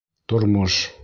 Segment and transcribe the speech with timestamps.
[0.27, 0.75] Тормош...